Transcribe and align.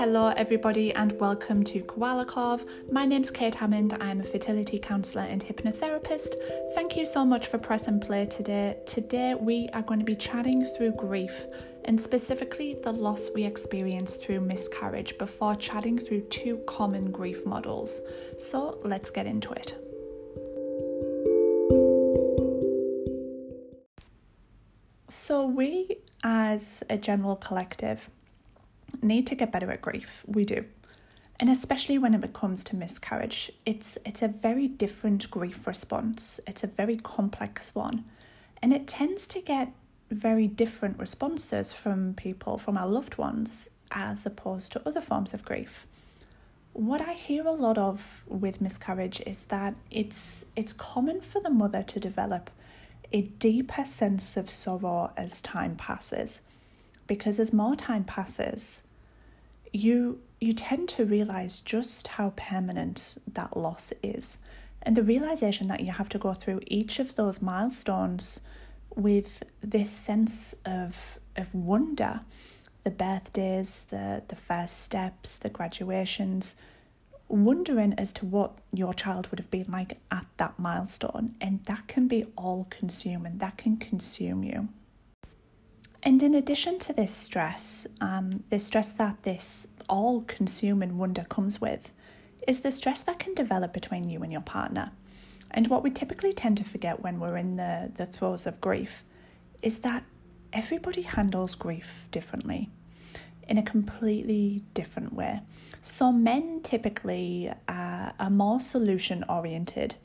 Hello, 0.00 0.28
everybody, 0.28 0.94
and 0.94 1.12
welcome 1.20 1.62
to 1.62 1.82
Koala 1.82 2.24
Cove. 2.24 2.64
My 2.90 3.04
name's 3.04 3.30
Kate 3.30 3.54
Hammond. 3.54 3.98
I'm 4.00 4.22
a 4.22 4.24
fertility 4.24 4.78
counsellor 4.78 5.24
and 5.24 5.44
hypnotherapist. 5.44 6.36
Thank 6.74 6.96
you 6.96 7.04
so 7.04 7.22
much 7.22 7.48
for 7.48 7.58
pressing 7.58 8.00
play 8.00 8.24
today. 8.24 8.78
Today, 8.86 9.34
we 9.34 9.68
are 9.74 9.82
going 9.82 10.00
to 10.00 10.06
be 10.06 10.16
chatting 10.16 10.64
through 10.64 10.92
grief 10.92 11.44
and 11.84 12.00
specifically 12.00 12.78
the 12.82 12.90
loss 12.90 13.28
we 13.34 13.44
experience 13.44 14.16
through 14.16 14.40
miscarriage 14.40 15.18
before 15.18 15.54
chatting 15.54 15.98
through 15.98 16.22
two 16.28 16.56
common 16.66 17.10
grief 17.10 17.44
models. 17.44 18.00
So, 18.38 18.80
let's 18.82 19.10
get 19.10 19.26
into 19.26 19.52
it. 19.52 19.74
So, 25.10 25.46
we 25.46 25.98
as 26.24 26.82
a 26.88 26.96
general 26.96 27.36
collective 27.36 28.08
need 29.02 29.26
to 29.28 29.34
get 29.34 29.52
better 29.52 29.70
at 29.70 29.82
grief. 29.82 30.24
We 30.26 30.44
do. 30.44 30.64
And 31.38 31.48
especially 31.48 31.96
when 31.96 32.12
it 32.12 32.32
comes 32.34 32.62
to 32.64 32.76
miscarriage, 32.76 33.50
it's 33.64 33.96
it's 34.04 34.20
a 34.20 34.28
very 34.28 34.68
different 34.68 35.30
grief 35.30 35.66
response. 35.66 36.38
It's 36.46 36.62
a 36.62 36.66
very 36.66 36.96
complex 36.96 37.74
one. 37.74 38.04
And 38.62 38.74
it 38.74 38.86
tends 38.86 39.26
to 39.28 39.40
get 39.40 39.72
very 40.10 40.46
different 40.46 40.98
responses 40.98 41.72
from 41.72 42.14
people, 42.14 42.58
from 42.58 42.76
our 42.76 42.88
loved 42.88 43.16
ones, 43.16 43.70
as 43.90 44.26
opposed 44.26 44.72
to 44.72 44.82
other 44.86 45.00
forms 45.00 45.32
of 45.32 45.44
grief. 45.44 45.86
What 46.72 47.00
I 47.00 47.14
hear 47.14 47.46
a 47.46 47.52
lot 47.52 47.78
of 47.78 48.22
with 48.26 48.60
miscarriage 48.60 49.20
is 49.26 49.44
that 49.44 49.74
it's 49.90 50.44
it's 50.56 50.72
common 50.74 51.20
for 51.20 51.40
the 51.40 51.50
mother 51.50 51.82
to 51.84 51.98
develop 51.98 52.50
a 53.12 53.22
deeper 53.22 53.84
sense 53.84 54.36
of 54.36 54.50
sorrow 54.50 55.12
as 55.16 55.40
time 55.40 55.74
passes. 55.76 56.42
Because 57.06 57.40
as 57.40 57.52
more 57.52 57.74
time 57.74 58.04
passes, 58.04 58.82
you 59.72 60.20
you 60.40 60.52
tend 60.52 60.88
to 60.88 61.04
realize 61.04 61.60
just 61.60 62.08
how 62.08 62.30
permanent 62.36 63.16
that 63.30 63.56
loss 63.56 63.92
is 64.02 64.38
and 64.82 64.96
the 64.96 65.02
realization 65.02 65.68
that 65.68 65.80
you 65.80 65.92
have 65.92 66.08
to 66.08 66.18
go 66.18 66.32
through 66.32 66.60
each 66.66 66.98
of 66.98 67.14
those 67.16 67.42
milestones 67.42 68.40
with 68.94 69.44
this 69.62 69.90
sense 69.90 70.54
of 70.64 71.18
of 71.36 71.54
wonder 71.54 72.20
the 72.84 72.90
birthdays 72.90 73.84
the 73.90 74.22
the 74.28 74.36
first 74.36 74.80
steps 74.80 75.36
the 75.36 75.50
graduations 75.50 76.54
wondering 77.30 77.94
as 77.94 78.12
to 78.12 78.26
what 78.26 78.58
your 78.72 78.92
child 78.92 79.28
would 79.30 79.38
have 79.38 79.50
been 79.50 79.70
like 79.70 79.98
at 80.10 80.26
that 80.36 80.58
milestone. 80.58 81.34
And 81.40 81.64
that 81.64 81.86
can 81.86 82.08
be 82.08 82.26
all 82.36 82.66
consuming 82.70 83.38
that 83.38 83.56
can 83.56 83.76
consume 83.76 84.42
you 84.42 84.68
and 86.02 86.22
in 86.22 86.34
addition 86.34 86.78
to 86.80 86.92
this 86.92 87.12
stress, 87.12 87.86
um, 88.00 88.44
the 88.48 88.58
stress 88.58 88.88
that 88.88 89.22
this 89.22 89.66
all 89.88 90.22
consuming 90.22 90.96
wonder 90.96 91.24
comes 91.28 91.60
with, 91.60 91.92
is 92.46 92.60
the 92.60 92.72
stress 92.72 93.02
that 93.02 93.18
can 93.18 93.34
develop 93.34 93.72
between 93.72 94.08
you 94.08 94.22
and 94.22 94.32
your 94.32 94.40
partner. 94.40 94.92
And 95.50 95.68
what 95.68 95.82
we 95.82 95.90
typically 95.90 96.32
tend 96.32 96.56
to 96.58 96.64
forget 96.64 97.02
when 97.02 97.20
we're 97.20 97.36
in 97.36 97.56
the, 97.56 97.90
the 97.94 98.06
throes 98.06 98.46
of 98.46 98.60
grief 98.60 99.04
is 99.62 99.80
that 99.80 100.04
everybody 100.52 101.02
handles 101.02 101.54
grief 101.54 102.06
differently 102.10 102.70
in 103.48 103.58
a 103.58 103.62
completely 103.62 104.62
different 104.74 105.12
way. 105.12 105.40
So, 105.82 106.12
men 106.12 106.60
typically 106.62 107.52
uh, 107.68 108.12
are 108.18 108.30
more 108.30 108.60
solution 108.60 109.24
oriented 109.28 109.96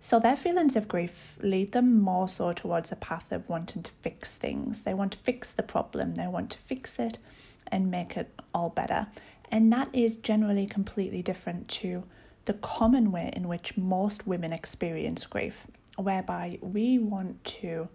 so 0.00 0.20
their 0.20 0.36
feelings 0.36 0.76
of 0.76 0.88
grief 0.88 1.36
lead 1.40 1.72
them 1.72 2.00
more 2.00 2.28
so 2.28 2.52
towards 2.52 2.92
a 2.92 2.96
path 2.96 3.32
of 3.32 3.48
wanting 3.48 3.82
to 3.82 3.90
fix 4.02 4.36
things. 4.36 4.82
They 4.82 4.94
want 4.94 5.12
to 5.12 5.18
fix 5.18 5.50
the 5.52 5.62
problem, 5.62 6.14
they 6.14 6.26
want 6.26 6.50
to 6.50 6.58
fix 6.58 6.98
it 6.98 7.18
and 7.66 7.90
make 7.90 8.16
it 8.16 8.32
all 8.54 8.70
better. 8.70 9.08
And 9.50 9.72
that 9.72 9.88
is 9.92 10.16
generally 10.16 10.66
completely 10.66 11.22
different 11.22 11.68
to 11.68 12.04
the 12.44 12.54
common 12.54 13.12
way 13.12 13.32
in 13.34 13.48
which 13.48 13.76
most 13.76 14.26
women 14.26 14.52
experience 14.52 15.26
grief, 15.26 15.66
whereby 15.96 16.58
we 16.60 16.98
want 16.98 17.42
to 17.44 17.88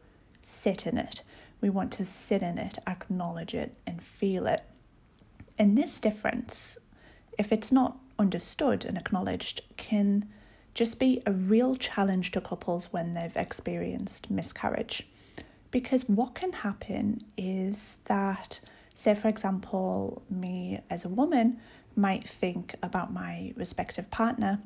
sit 0.44 0.86
in 0.86 0.98
it. 0.98 1.24
We 1.62 1.70
want 1.70 1.92
to 1.94 2.06
sit 2.06 2.42
in 2.42 2.58
it, 2.58 2.80
acknowledge 2.88 3.54
it, 3.54 3.76
and 3.86 4.02
feel 4.02 4.48
it. 4.48 4.64
And 5.58 5.78
this 5.78 6.00
difference, 6.00 6.78
if 7.38 7.52
it's 7.52 7.72
not 7.72 7.98
understood 8.18 8.84
and 8.84 8.98
acknowledged, 8.98 9.62
can 9.78 10.28
just 10.74 11.00
be 11.00 11.22
a 11.26 11.32
real 11.32 11.76
challenge 11.76 12.32
to 12.32 12.42
couples 12.42 12.92
when 12.92 13.14
they've 13.14 13.36
experienced 13.36 14.32
miscarriage. 14.32 15.08
Because 15.70 16.08
what 16.08 16.36
can 16.36 16.52
happen 16.52 17.22
is 17.38 17.98
that, 18.06 18.60
say, 18.96 19.16
for 19.16 19.28
example, 19.28 20.22
me 20.30 20.82
as 20.90 21.06
a 21.06 21.10
woman 21.10 21.60
might 21.96 22.28
think 22.28 22.76
about 22.82 23.12
my 23.14 23.54
respective 23.56 24.10
partner, 24.12 24.60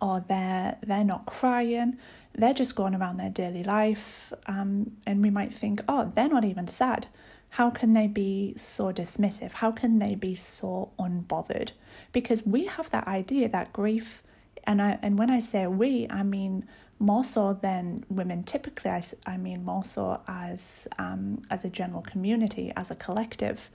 or 0.00 0.24
they're 0.26 0.78
they're 0.82 1.04
not 1.04 1.26
crying, 1.26 1.98
they're 2.32 2.54
just 2.54 2.74
going 2.74 2.94
around 2.94 3.16
their 3.16 3.30
daily 3.30 3.62
life, 3.62 4.32
um, 4.46 4.92
and 5.06 5.22
we 5.22 5.30
might 5.30 5.54
think, 5.54 5.82
oh, 5.88 6.12
they're 6.14 6.28
not 6.28 6.44
even 6.44 6.66
sad. 6.66 7.06
How 7.50 7.70
can 7.70 7.92
they 7.92 8.08
be 8.08 8.54
so 8.56 8.92
dismissive? 8.92 9.52
How 9.52 9.70
can 9.70 10.00
they 10.00 10.16
be 10.16 10.34
so 10.34 10.90
unbothered? 10.98 11.70
Because 12.10 12.44
we 12.44 12.66
have 12.66 12.90
that 12.90 13.06
idea 13.06 13.48
that 13.48 13.72
grief 13.72 14.24
and 14.66 14.80
I 14.82 14.98
and 15.02 15.18
when 15.18 15.30
I 15.30 15.40
say 15.40 15.66
we, 15.66 16.06
I 16.10 16.22
mean 16.22 16.66
more 16.98 17.24
so 17.24 17.52
than 17.52 18.04
women 18.08 18.44
typically. 18.44 18.90
I, 18.90 19.02
I 19.26 19.36
mean 19.36 19.64
more 19.64 19.84
so 19.84 20.20
as 20.26 20.88
um, 20.98 21.42
as 21.50 21.64
a 21.64 21.70
general 21.70 22.02
community, 22.02 22.72
as 22.76 22.90
a 22.90 22.94
collective. 22.94 23.70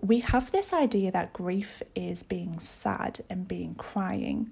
We 0.00 0.20
have 0.20 0.52
this 0.52 0.72
idea 0.72 1.10
that 1.10 1.32
grief 1.32 1.82
is 1.96 2.22
being 2.22 2.60
sad 2.60 3.20
and 3.28 3.48
being 3.48 3.74
crying, 3.74 4.50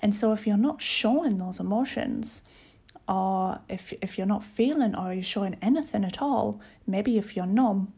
and 0.00 0.16
so 0.16 0.32
if 0.32 0.46
you're 0.46 0.56
not 0.56 0.80
showing 0.80 1.38
those 1.38 1.60
emotions, 1.60 2.42
or 3.06 3.60
if 3.68 3.92
if 4.00 4.16
you're 4.16 4.26
not 4.26 4.42
feeling 4.42 4.94
or 4.94 5.12
you're 5.12 5.22
showing 5.22 5.56
anything 5.60 6.04
at 6.04 6.22
all, 6.22 6.60
maybe 6.86 7.18
if 7.18 7.36
you're 7.36 7.46
numb, 7.46 7.92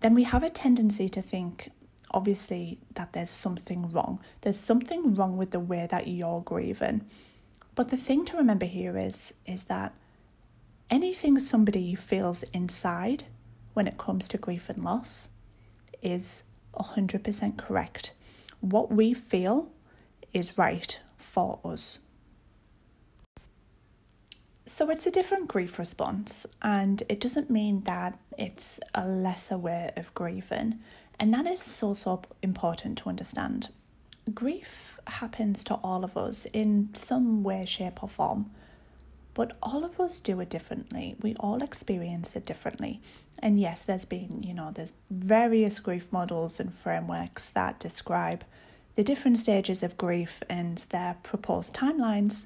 then 0.00 0.14
we 0.14 0.24
have 0.24 0.42
a 0.42 0.50
tendency 0.50 1.08
to 1.08 1.22
think, 1.22 1.70
obviously 2.16 2.78
that 2.94 3.12
there's 3.12 3.30
something 3.30 3.92
wrong. 3.92 4.18
There's 4.40 4.58
something 4.58 5.14
wrong 5.14 5.36
with 5.36 5.50
the 5.50 5.60
way 5.60 5.86
that 5.90 6.08
you're 6.08 6.40
grieving. 6.40 7.04
But 7.74 7.90
the 7.90 7.98
thing 7.98 8.24
to 8.24 8.38
remember 8.38 8.64
here 8.64 8.96
is 8.96 9.34
is 9.44 9.64
that 9.64 9.92
anything 10.88 11.38
somebody 11.38 11.94
feels 11.94 12.42
inside 12.54 13.24
when 13.74 13.86
it 13.86 13.98
comes 13.98 14.28
to 14.28 14.38
grief 14.38 14.70
and 14.70 14.82
loss 14.82 15.28
is 16.00 16.42
100% 16.74 17.58
correct. 17.58 18.12
What 18.60 18.90
we 18.90 19.12
feel 19.12 19.70
is 20.32 20.56
right 20.56 20.98
for 21.18 21.60
us. 21.64 21.98
So 24.64 24.90
it's 24.90 25.06
a 25.06 25.12
different 25.12 25.46
grief 25.46 25.78
response, 25.78 26.44
and 26.60 27.02
it 27.08 27.20
doesn't 27.20 27.50
mean 27.50 27.82
that 27.82 28.18
it's 28.36 28.80
a 28.94 29.06
lesser 29.06 29.56
way 29.56 29.92
of 29.96 30.12
grieving. 30.14 30.80
And 31.18 31.32
that 31.32 31.46
is 31.46 31.60
so, 31.60 31.94
so 31.94 32.22
important 32.42 32.98
to 32.98 33.08
understand. 33.08 33.68
Grief 34.34 34.98
happens 35.06 35.64
to 35.64 35.74
all 35.76 36.04
of 36.04 36.16
us 36.16 36.46
in 36.52 36.90
some 36.94 37.42
way, 37.42 37.64
shape, 37.64 38.02
or 38.02 38.08
form, 38.08 38.50
but 39.34 39.56
all 39.62 39.84
of 39.84 40.00
us 40.00 40.20
do 40.20 40.40
it 40.40 40.50
differently. 40.50 41.16
We 41.20 41.34
all 41.36 41.62
experience 41.62 42.36
it 42.36 42.44
differently. 42.44 43.00
And 43.38 43.60
yes, 43.60 43.84
there's 43.84 44.04
been, 44.04 44.42
you 44.42 44.54
know, 44.54 44.70
there's 44.72 44.94
various 45.10 45.78
grief 45.78 46.08
models 46.10 46.58
and 46.58 46.74
frameworks 46.74 47.46
that 47.48 47.78
describe 47.78 48.44
the 48.96 49.04
different 49.04 49.38
stages 49.38 49.82
of 49.82 49.96
grief 49.96 50.42
and 50.48 50.78
their 50.90 51.16
proposed 51.22 51.74
timelines 51.74 52.44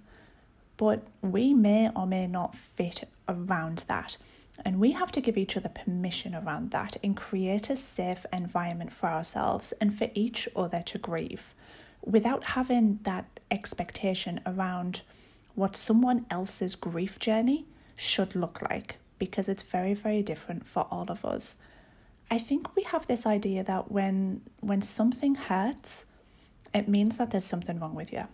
but 0.81 1.03
we 1.21 1.53
may 1.53 1.91
or 1.95 2.07
may 2.07 2.27
not 2.27 2.57
fit 2.57 3.07
around 3.29 3.85
that. 3.87 4.17
And 4.65 4.79
we 4.79 4.93
have 4.93 5.13
to 5.13 5.21
give 5.21 5.39
each 5.39 5.57
other 5.57 5.69
permission 5.69 6.35
around 6.35 6.71
that 6.71 6.97
and 7.03 7.17
create 7.17 7.71
a 7.71 7.77
safe 7.77 8.27
environment 8.33 8.93
for 8.93 9.09
ourselves 9.09 9.73
and 9.81 9.97
for 9.97 10.09
each 10.15 10.49
other 10.55 10.83
to 10.87 10.99
grieve 10.99 11.55
without 12.03 12.45
having 12.45 12.99
that 13.03 13.41
expectation 13.51 14.41
around 14.47 15.03
what 15.55 15.77
someone 15.77 16.27
else's 16.31 16.75
grief 16.75 17.19
journey 17.19 17.67
should 17.97 18.35
look 18.35 18.63
like 18.71 18.97
because 19.19 19.49
it's 19.49 19.63
very 19.63 19.93
very 19.93 20.23
different 20.23 20.67
for 20.67 20.87
all 20.91 21.07
of 21.11 21.25
us. 21.25 21.57
I 22.31 22.39
think 22.39 22.77
we 22.77 22.85
have 22.85 23.07
this 23.07 23.27
idea 23.27 23.65
that 23.65 23.91
when 23.91 24.43
when 24.61 24.83
something 24.83 25.35
hurts 25.35 26.05
it 26.73 26.89
means 26.89 27.17
that 27.17 27.31
there's 27.31 27.45
something 27.45 27.81
wrong 27.81 27.95
with 27.95 28.13
you 28.13 28.25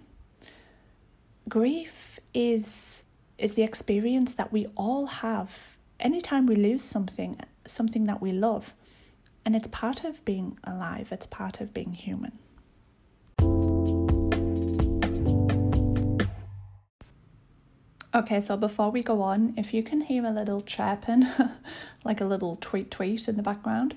grief 1.48 2.18
is 2.34 3.02
is 3.38 3.54
the 3.54 3.62
experience 3.62 4.34
that 4.34 4.52
we 4.52 4.66
all 4.76 5.06
have 5.06 5.75
anytime 6.00 6.46
we 6.46 6.56
lose 6.56 6.82
something 6.82 7.38
something 7.66 8.04
that 8.06 8.20
we 8.20 8.32
love 8.32 8.74
and 9.44 9.56
it's 9.56 9.68
part 9.68 10.04
of 10.04 10.24
being 10.24 10.58
alive 10.64 11.12
it's 11.12 11.26
part 11.26 11.60
of 11.60 11.72
being 11.72 11.94
human. 11.94 12.38
Okay, 18.16 18.40
so 18.40 18.56
before 18.56 18.90
we 18.90 19.02
go 19.02 19.20
on, 19.20 19.52
if 19.58 19.74
you 19.74 19.82
can 19.82 20.00
hear 20.00 20.24
a 20.24 20.30
little 20.30 20.62
chirping, 20.62 21.26
like 22.04 22.18
a 22.18 22.24
little 22.24 22.56
tweet 22.56 22.90
tweet 22.90 23.28
in 23.28 23.36
the 23.36 23.42
background, 23.42 23.94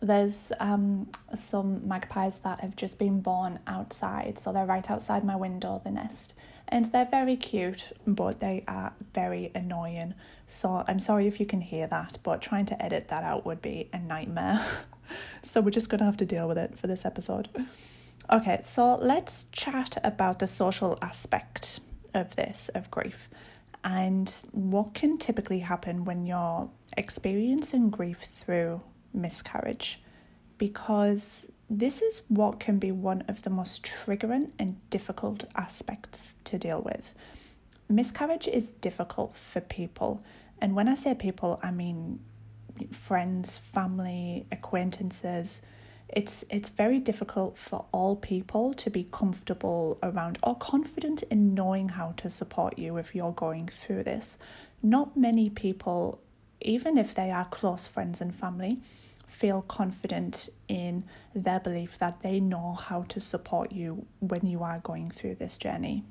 There's 0.00 0.52
um, 0.60 1.08
some 1.34 1.86
magpies 1.86 2.38
that 2.38 2.60
have 2.60 2.76
just 2.76 2.98
been 2.98 3.20
born 3.20 3.58
outside, 3.66 4.38
so 4.38 4.52
they're 4.52 4.66
right 4.66 4.88
outside 4.90 5.24
my 5.24 5.36
window, 5.36 5.80
the 5.84 5.90
nest. 5.90 6.34
And 6.68 6.86
they're 6.86 7.08
very 7.10 7.36
cute, 7.36 7.92
but 8.06 8.40
they 8.40 8.62
are 8.68 8.92
very 9.14 9.50
annoying. 9.54 10.14
So 10.46 10.84
I'm 10.86 10.98
sorry 10.98 11.26
if 11.26 11.40
you 11.40 11.46
can 11.46 11.62
hear 11.62 11.86
that, 11.86 12.18
but 12.22 12.42
trying 12.42 12.66
to 12.66 12.82
edit 12.82 13.08
that 13.08 13.24
out 13.24 13.46
would 13.46 13.62
be 13.62 13.88
a 13.92 13.98
nightmare. 13.98 14.64
so 15.42 15.60
we're 15.60 15.70
just 15.70 15.88
going 15.88 16.00
to 16.00 16.04
have 16.04 16.18
to 16.18 16.26
deal 16.26 16.46
with 16.46 16.58
it 16.58 16.78
for 16.78 16.86
this 16.86 17.04
episode. 17.04 17.48
Okay, 18.30 18.58
so 18.62 18.96
let's 18.96 19.46
chat 19.52 19.96
about 20.04 20.38
the 20.38 20.46
social 20.46 20.98
aspect 21.00 21.80
of 22.12 22.36
this, 22.36 22.68
of 22.74 22.90
grief, 22.90 23.28
and 23.82 24.34
what 24.52 24.92
can 24.92 25.16
typically 25.16 25.60
happen 25.60 26.04
when 26.04 26.26
you're 26.26 26.68
experiencing 26.96 27.88
grief 27.88 28.28
through 28.36 28.82
miscarriage. 29.12 30.00
Because 30.56 31.46
this 31.70 32.02
is 32.02 32.22
what 32.28 32.60
can 32.60 32.78
be 32.78 32.90
one 32.90 33.22
of 33.28 33.42
the 33.42 33.50
most 33.50 33.84
triggering 33.84 34.52
and 34.58 34.76
difficult 34.90 35.44
aspects 35.54 36.34
to 36.44 36.58
deal 36.58 36.80
with. 36.80 37.14
Miscarriage 37.88 38.48
is 38.48 38.70
difficult 38.70 39.36
for 39.36 39.60
people, 39.60 40.22
and 40.60 40.74
when 40.74 40.88
I 40.88 40.94
say 40.94 41.14
people, 41.14 41.60
I 41.62 41.70
mean 41.70 42.20
friends, 42.92 43.58
family, 43.58 44.46
acquaintances 44.52 45.62
it's 46.08 46.42
it's 46.48 46.70
very 46.70 46.98
difficult 46.98 47.58
for 47.58 47.84
all 47.92 48.16
people 48.16 48.72
to 48.74 48.90
be 48.90 49.06
comfortable 49.12 49.98
around 50.02 50.38
or 50.42 50.56
confident 50.56 51.22
in 51.24 51.54
knowing 51.54 51.90
how 51.90 52.12
to 52.16 52.30
support 52.30 52.78
you 52.78 52.96
if 52.96 53.14
you're 53.14 53.32
going 53.32 53.68
through 53.68 54.04
this. 54.04 54.38
Not 54.82 55.16
many 55.16 55.50
people, 55.50 56.20
even 56.60 56.98
if 56.98 57.14
they 57.14 57.30
are 57.30 57.44
close 57.44 57.86
friends 57.86 58.20
and 58.20 58.34
family, 58.34 58.78
feel 59.26 59.62
confident 59.62 60.48
in 60.68 61.04
their 61.34 61.60
belief 61.60 61.98
that 61.98 62.22
they 62.22 62.40
know 62.40 62.72
how 62.72 63.02
to 63.02 63.20
support 63.20 63.72
you 63.72 64.06
when 64.20 64.46
you 64.46 64.62
are 64.62 64.80
going 64.80 65.10
through 65.10 65.34
this 65.34 65.58
journey. 65.58 66.04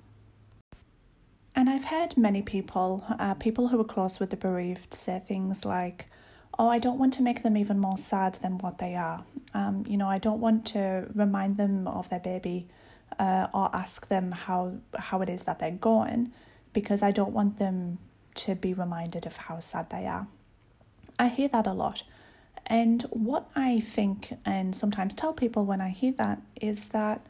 And 1.56 1.70
I've 1.70 1.86
heard 1.86 2.16
many 2.16 2.44
people, 2.44 3.04
uh, 3.18 3.34
people 3.34 3.70
who 3.70 3.82
are 3.82 3.84
close 3.84 4.20
with 4.20 4.30
the 4.30 4.38
bereaved, 4.38 4.94
say 4.94 5.20
things 5.20 5.66
like, 5.66 6.06
oh, 6.60 6.70
I 6.70 6.78
don't 6.78 7.00
want 7.00 7.14
to 7.16 7.24
make 7.24 7.44
them 7.44 7.58
even 7.58 7.80
more 7.80 7.98
sad 7.98 8.36
than 8.36 8.60
what 8.60 8.78
they 8.78 8.96
are. 8.96 9.26
Um, 9.54 9.84
you 9.88 9.98
know, 9.98 10.08
I 10.08 10.20
don't 10.20 10.40
want 10.40 10.66
to 10.68 11.08
remind 11.16 11.58
them 11.58 11.88
of 11.88 12.10
their 12.10 12.20
baby 12.20 12.68
uh, 13.18 13.48
or 13.54 13.70
ask 13.74 14.08
them 14.08 14.32
how 14.32 14.74
how 14.98 15.22
it 15.22 15.30
is 15.30 15.44
that 15.44 15.60
they're 15.60 15.72
going 15.72 16.32
because 16.74 17.02
I 17.02 17.12
don't 17.12 17.34
want 17.34 17.58
them 17.58 17.98
to 18.36 18.54
be 18.56 18.74
reminded 18.74 19.26
of 19.26 19.36
how 19.36 19.60
sad 19.60 19.90
they 19.90 20.06
are. 20.06 20.28
I 21.20 21.28
hear 21.30 21.48
that 21.50 21.68
a 21.68 21.74
lot. 21.74 22.04
And 22.66 23.04
what 23.04 23.50
I 23.56 23.80
think 23.80 24.38
and 24.46 24.76
sometimes 24.76 25.16
tell 25.16 25.34
people 25.34 25.66
when 25.66 25.82
I 25.82 25.90
hear 25.90 26.12
that 26.14 26.42
is 26.60 26.88
that 26.88 27.26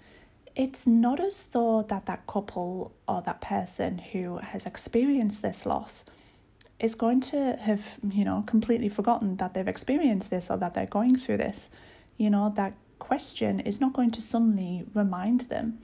it's 0.55 0.87
not 0.87 1.19
as 1.19 1.45
though 1.51 1.83
that 1.83 2.07
that 2.07 2.25
couple 2.25 2.91
or 3.07 3.21
that 3.21 3.41
person 3.41 3.99
who 3.99 4.37
has 4.37 4.65
experienced 4.65 5.43
this 5.43 5.65
loss 5.67 6.03
is 6.79 6.95
going 6.95 7.21
to 7.21 7.55
have, 7.57 7.97
you 8.09 8.25
know, 8.25 8.43
completely 8.47 8.89
forgotten 8.89 9.37
that 9.37 9.53
they've 9.53 9.67
experienced 9.67 10.31
this 10.31 10.49
or 10.49 10.57
that 10.57 10.73
they're 10.73 10.87
going 10.87 11.15
through 11.15 11.37
this. 11.37 11.69
You 12.17 12.31
know, 12.31 12.51
that 12.55 12.73
question 12.97 13.59
is 13.59 13.79
not 13.79 13.93
going 13.93 14.11
to 14.11 14.21
suddenly 14.21 14.85
remind 14.95 15.41
them. 15.41 15.77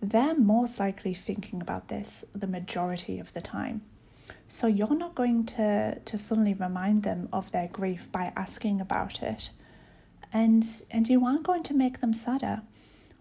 They're 0.00 0.34
most 0.34 0.80
likely 0.80 1.14
thinking 1.14 1.60
about 1.60 1.88
this 1.88 2.24
the 2.34 2.46
majority 2.46 3.18
of 3.18 3.34
the 3.34 3.42
time. 3.42 3.82
So 4.48 4.66
you're 4.66 4.94
not 4.94 5.14
going 5.14 5.46
to, 5.46 5.98
to 6.04 6.18
suddenly 6.18 6.54
remind 6.54 7.02
them 7.02 7.28
of 7.32 7.52
their 7.52 7.68
grief 7.68 8.10
by 8.12 8.32
asking 8.36 8.80
about 8.80 9.22
it. 9.22 9.50
And 10.32 10.66
and 10.90 11.08
you 11.08 11.24
aren't 11.26 11.42
going 11.42 11.62
to 11.64 11.74
make 11.74 12.00
them 12.00 12.14
sadder. 12.14 12.62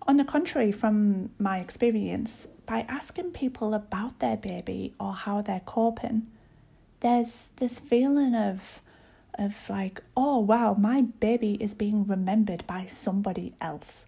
On 0.07 0.17
the 0.17 0.23
contrary, 0.23 0.71
from 0.71 1.29
my 1.37 1.59
experience, 1.59 2.47
by 2.65 2.85
asking 2.87 3.31
people 3.31 3.73
about 3.73 4.19
their 4.19 4.37
baby 4.37 4.93
or 4.99 5.13
how 5.13 5.41
they're 5.41 5.61
coping, 5.65 6.27
there's 7.01 7.49
this 7.57 7.79
feeling 7.79 8.33
of 8.33 8.81
of 9.37 9.69
like 9.69 10.01
oh 10.15 10.39
wow 10.39 10.73
my 10.73 11.01
baby 11.01 11.53
is 11.63 11.73
being 11.73 12.05
remembered 12.05 12.65
by 12.67 12.85
somebody 12.85 13.53
else 13.61 14.05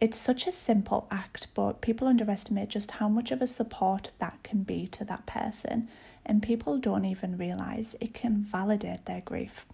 it's 0.00 0.18
such 0.18 0.46
a 0.46 0.52
simple 0.52 1.06
act 1.10 1.46
but 1.54 1.80
people 1.80 2.08
underestimate 2.08 2.68
just 2.68 2.92
how 2.92 3.08
much 3.08 3.30
of 3.30 3.40
a 3.40 3.46
support 3.46 4.12
that 4.18 4.42
can 4.42 4.62
be 4.62 4.86
to 4.86 5.04
that 5.04 5.26
person 5.26 5.88
and 6.26 6.42
people 6.42 6.78
don't 6.78 7.04
even 7.04 7.36
realize 7.36 7.96
it 8.00 8.14
can 8.14 8.36
validate 8.36 9.04
their 9.04 9.20
grief 9.20 9.66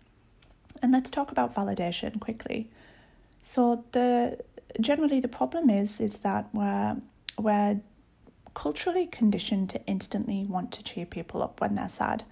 and 0.82 0.92
let's 0.92 1.10
talk 1.10 1.30
about 1.30 1.54
validation 1.54 2.20
quickly 2.20 2.68
so 3.42 3.84
the 3.92 4.38
generally 4.80 5.20
the 5.20 5.28
problem 5.28 5.70
is 5.70 6.00
is 6.00 6.18
that 6.18 6.48
we're 6.52 6.96
we're 7.38 7.80
culturally 8.54 9.06
conditioned 9.06 9.70
to 9.70 9.84
instantly 9.86 10.44
want 10.44 10.72
to 10.72 10.82
cheer 10.82 11.06
people 11.06 11.42
up 11.42 11.60
when 11.60 11.74
they're 11.74 11.88
sad 11.88 12.24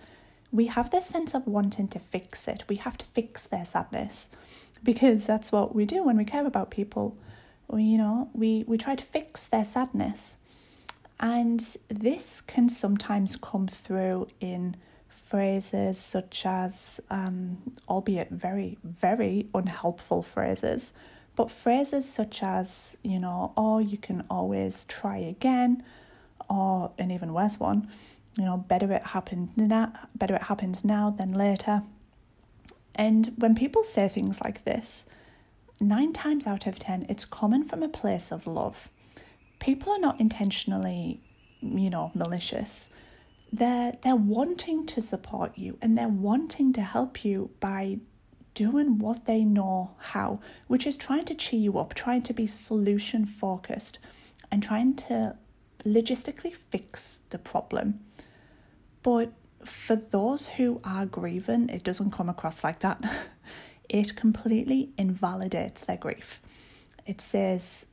we 0.51 0.67
have 0.67 0.91
this 0.91 1.07
sense 1.07 1.35
of 1.35 1.47
wanting 1.47 1.89
to 1.89 1.99
fix 1.99 2.49
it. 2.49 2.65
We 2.69 2.77
have 2.77 2.97
to 2.99 3.07
fix 3.07 3.47
their 3.47 3.65
sadness 3.65 4.29
because 4.83 5.27
that's 5.27 5.53
what 5.53 5.75
we 5.75 5.85
do 5.85 6.03
when 6.03 6.17
we 6.17 6.25
care 6.25 6.47
about 6.47 6.71
people. 6.71 7.17
We, 7.69 7.83
you 7.83 7.99
know, 7.99 8.31
we, 8.33 8.65
we 8.67 8.79
try 8.79 8.95
to 8.95 9.05
fix 9.05 9.47
their 9.47 9.65
sadness. 9.65 10.39
And 11.21 11.61
this 11.89 12.41
can 12.41 12.69
sometimes 12.69 13.37
come 13.37 13.67
through 13.67 14.29
in 14.41 14.77
phrases 15.09 15.99
such 15.99 16.47
as, 16.47 17.01
um, 17.11 17.59
albeit 17.89 18.31
very, 18.31 18.79
very 18.83 19.49
unhelpful 19.55 20.23
phrases, 20.23 20.93
but 21.37 21.51
phrases 21.51 22.09
such 22.09 22.43
as, 22.43 22.97
you 23.03 23.19
know, 23.19 23.53
oh, 23.57 23.79
you 23.79 23.99
can 23.99 24.25
always 24.31 24.85
try 24.85 25.19
again, 25.19 25.83
or 26.49 26.93
an 26.99 27.11
even 27.11 27.35
worse 27.35 27.61
one, 27.61 27.89
you 28.37 28.45
know, 28.45 28.57
better 28.57 28.91
it 28.93 29.03
happened 29.03 29.51
now, 29.57 29.93
better 30.15 30.37
it 30.37 30.43
happens 30.43 30.85
now 30.85 31.11
than 31.11 31.33
later. 31.33 31.83
And 32.95 33.35
when 33.37 33.55
people 33.55 33.85
say 33.85 34.09
things 34.09 34.41
like 34.41 34.65
this, 34.65 35.05
nine 35.81 36.13
times 36.13 36.47
out 36.47 36.67
of 36.67 36.79
ten, 36.79 37.07
it's 37.09 37.25
coming 37.25 37.65
from 37.65 37.83
a 37.83 37.89
place 37.89 38.31
of 38.33 38.47
love. 38.47 38.89
People 39.59 39.93
are 39.93 39.99
not 39.99 40.21
intentionally, 40.21 41.21
you 41.61 41.91
know, 41.91 42.11
malicious. 42.15 42.89
They're 43.53 43.97
they're 44.03 44.17
wanting 44.17 44.87
to 44.87 45.03
support 45.03 45.57
you 45.57 45.79
and 45.81 45.97
they're 45.97 46.09
wanting 46.09 46.73
to 46.75 46.83
help 46.83 47.25
you 47.25 47.51
by 47.61 47.99
doing 48.55 48.99
what 48.99 49.25
they 49.27 49.45
know 49.45 49.93
how, 49.99 50.41
which 50.67 50.87
is 50.87 50.97
trying 50.97 51.25
to 51.25 51.35
cheer 51.35 51.61
you 51.61 51.79
up, 51.79 51.95
trying 51.95 52.23
to 52.23 52.35
be 52.35 52.47
solution 52.47 53.25
focused, 53.25 53.99
and 54.51 54.63
trying 54.63 54.95
to 54.97 55.37
logistically 55.85 56.55
fix 56.55 57.21
the 57.31 57.39
problem. 57.39 58.01
But 59.03 59.33
for 59.65 59.97
those 59.97 60.49
who 60.49 60.81
are 60.85 61.07
grieving, 61.07 61.69
it 61.69 61.85
doesn't 61.85 62.11
come 62.11 62.29
across 62.29 62.65
like 62.65 62.81
that. 62.81 63.03
it 63.89 64.17
completely 64.17 64.91
invalidates 64.99 65.85
their 65.85 65.97
grief. 65.97 66.41
It 67.07 67.21
says, 67.21 67.87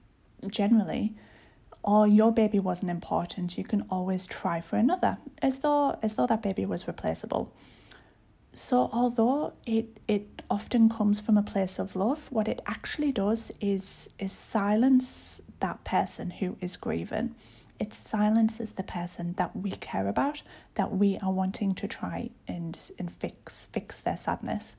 generally, 0.47 1.13
oh, 1.83 2.03
your 2.03 2.31
baby 2.31 2.59
wasn't 2.59 2.91
important, 2.91 3.57
you 3.57 3.63
can 3.63 3.85
always 3.89 4.25
try 4.25 4.61
for 4.61 4.77
another, 4.77 5.17
as 5.41 5.59
though 5.59 5.97
as 6.01 6.15
though 6.15 6.27
that 6.27 6.41
baby 6.41 6.65
was 6.65 6.87
replaceable. 6.87 7.53
So 8.53 8.89
although 8.91 9.53
it 9.65 9.99
it 10.07 10.41
often 10.49 10.89
comes 10.89 11.19
from 11.19 11.37
a 11.37 11.43
place 11.43 11.79
of 11.79 11.95
love, 11.95 12.27
what 12.29 12.47
it 12.47 12.61
actually 12.65 13.11
does 13.11 13.51
is 13.61 14.09
is 14.19 14.31
silence 14.31 15.41
that 15.59 15.83
person 15.83 16.31
who 16.31 16.57
is 16.61 16.75
grieving 16.77 17.35
it 17.79 17.93
silences 17.93 18.71
the 18.71 18.83
person 18.83 19.33
that 19.33 19.55
we 19.55 19.71
care 19.71 20.07
about, 20.07 20.41
that 20.75 20.93
we 20.93 21.17
are 21.17 21.31
wanting 21.31 21.75
to 21.75 21.87
try 21.87 22.29
and, 22.47 22.91
and 22.97 23.11
fix, 23.11 23.67
fix 23.67 23.99
their 24.01 24.17
sadness. 24.17 24.75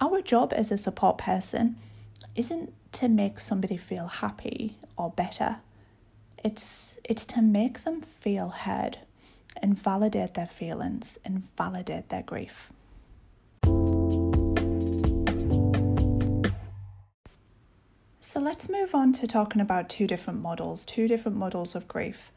Our 0.00 0.20
job 0.22 0.52
as 0.54 0.70
a 0.70 0.76
support 0.76 1.18
person 1.18 1.76
isn't 2.34 2.72
to 2.92 3.08
make 3.08 3.38
somebody 3.40 3.76
feel 3.76 4.06
happy 4.06 4.76
or 4.96 5.10
better. 5.10 5.56
It's 6.42 6.96
it's 7.04 7.24
to 7.26 7.42
make 7.42 7.84
them 7.84 8.00
feel 8.00 8.48
heard 8.50 8.98
and 9.62 9.78
validate 9.78 10.34
their 10.34 10.46
feelings 10.46 11.18
and 11.24 11.44
validate 11.56 12.08
their 12.08 12.22
grief. 12.22 12.72
So 18.20 18.40
let's 18.40 18.68
move 18.68 18.94
on 18.94 19.12
to 19.12 19.26
talking 19.26 19.60
about 19.60 19.88
two 19.88 20.06
different 20.06 20.40
models, 20.42 20.84
two 20.84 21.06
different 21.06 21.38
models 21.38 21.74
of 21.74 21.86
grief 21.86 22.32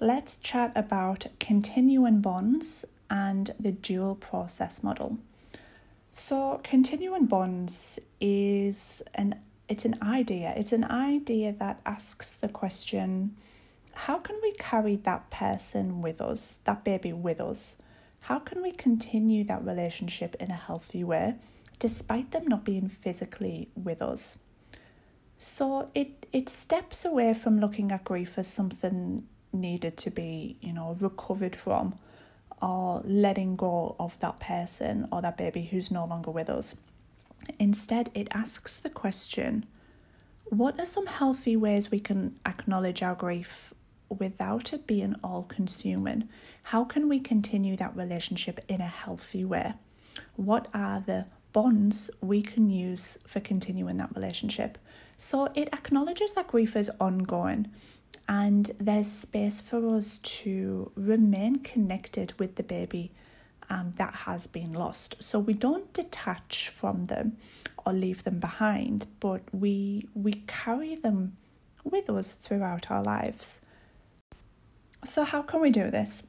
let's 0.00 0.36
chat 0.36 0.72
about 0.76 1.26
continuing 1.40 2.20
bonds 2.20 2.84
and 3.10 3.52
the 3.58 3.72
dual 3.72 4.14
process 4.14 4.82
model. 4.82 5.18
So, 6.18 6.60
continuing 6.64 7.26
bonds 7.26 8.00
is 8.20 9.02
an 9.14 9.40
it's 9.68 9.84
an 9.84 9.98
idea. 10.02 10.52
It's 10.56 10.72
an 10.72 10.84
idea 10.84 11.52
that 11.52 11.80
asks 11.86 12.30
the 12.30 12.48
question, 12.48 13.36
how 13.92 14.18
can 14.18 14.36
we 14.42 14.52
carry 14.52 14.96
that 14.96 15.30
person 15.30 16.02
with 16.02 16.20
us, 16.20 16.60
that 16.64 16.82
baby 16.82 17.12
with 17.12 17.40
us? 17.40 17.76
How 18.20 18.40
can 18.40 18.62
we 18.62 18.72
continue 18.72 19.44
that 19.44 19.64
relationship 19.64 20.34
in 20.40 20.50
a 20.50 20.54
healthy 20.54 21.04
way 21.04 21.36
despite 21.78 22.32
them 22.32 22.46
not 22.46 22.64
being 22.64 22.88
physically 22.88 23.68
with 23.76 24.02
us. 24.02 24.38
So 25.38 25.88
it, 25.94 26.26
it 26.32 26.48
steps 26.48 27.04
away 27.04 27.34
from 27.34 27.60
looking 27.60 27.92
at 27.92 28.04
grief 28.04 28.36
as 28.36 28.48
something 28.48 29.26
needed 29.52 29.96
to 29.98 30.10
be, 30.10 30.56
you 30.60 30.72
know, 30.72 30.96
recovered 30.98 31.54
from 31.54 31.94
or 32.60 33.02
letting 33.04 33.56
go 33.56 33.96
of 33.98 34.18
that 34.20 34.40
person 34.40 35.08
or 35.12 35.22
that 35.22 35.36
baby 35.36 35.62
who's 35.62 35.90
no 35.90 36.04
longer 36.04 36.30
with 36.30 36.48
us. 36.48 36.76
Instead, 37.58 38.10
it 38.14 38.28
asks 38.32 38.76
the 38.76 38.90
question 38.90 39.66
what 40.50 40.80
are 40.80 40.86
some 40.86 41.06
healthy 41.06 41.56
ways 41.56 41.90
we 41.90 42.00
can 42.00 42.38
acknowledge 42.46 43.02
our 43.02 43.14
grief 43.14 43.74
without 44.08 44.72
it 44.72 44.86
being 44.86 45.14
all 45.22 45.42
consuming? 45.42 46.28
How 46.64 46.84
can 46.84 47.08
we 47.08 47.20
continue 47.20 47.76
that 47.76 47.94
relationship 47.94 48.64
in 48.66 48.80
a 48.80 48.86
healthy 48.86 49.44
way? 49.44 49.74
What 50.36 50.68
are 50.72 51.00
the 51.04 51.26
bonds 51.52 52.10
we 52.22 52.40
can 52.40 52.70
use 52.70 53.18
for 53.26 53.40
continuing 53.40 53.98
that 53.98 54.14
relationship? 54.14 54.78
So 55.18 55.50
it 55.54 55.68
acknowledges 55.72 56.32
that 56.34 56.48
grief 56.48 56.76
is 56.76 56.90
ongoing 56.98 57.70
and 58.28 58.70
there's 58.78 59.10
space 59.10 59.60
for 59.60 59.96
us 59.96 60.18
to 60.18 60.92
remain 60.94 61.56
connected 61.56 62.34
with 62.38 62.56
the 62.56 62.62
baby 62.62 63.10
um, 63.70 63.92
that 63.96 64.14
has 64.14 64.46
been 64.46 64.72
lost. 64.72 65.16
So 65.22 65.38
we 65.38 65.54
don't 65.54 65.92
detach 65.92 66.68
from 66.68 67.06
them 67.06 67.36
or 67.84 67.92
leave 67.92 68.24
them 68.24 68.38
behind, 68.38 69.06
but 69.20 69.42
we 69.52 70.08
we 70.14 70.44
carry 70.46 70.94
them 70.94 71.36
with 71.84 72.10
us 72.10 72.32
throughout 72.32 72.90
our 72.90 73.02
lives. 73.02 73.60
So 75.04 75.24
how 75.24 75.42
can 75.42 75.60
we 75.60 75.70
do 75.70 75.90
this? 75.90 76.24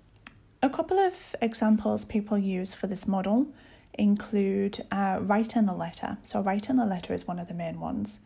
A 0.61 0.69
couple 0.69 0.99
of 0.99 1.35
examples 1.41 2.05
people 2.05 2.37
use 2.37 2.73
for 2.73 2.87
this 2.87 3.07
model 3.07 3.47
include 3.93 4.85
uh, 4.91 5.19
writing 5.21 5.67
a 5.67 5.75
letter. 5.75 6.17
So 6.23 6.41
writing 6.41 6.79
a 6.79 6.85
letter 6.85 7.13
is 7.13 7.27
one 7.27 7.39
of 7.39 7.47
the 7.47 7.53
main 7.53 7.79
ones. 7.79 8.19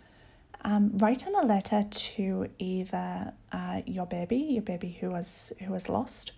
Um, 0.66 0.92
writing 0.98 1.36
a 1.36 1.46
letter 1.46 1.84
to 1.90 2.48
either 2.58 3.34
uh, 3.52 3.82
your 3.86 4.06
baby, 4.06 4.38
your 4.38 4.62
baby 4.64 4.98
who 5.00 5.10
was 5.10 5.52
who 5.60 5.74
was 5.74 5.90
lost, 5.90 6.32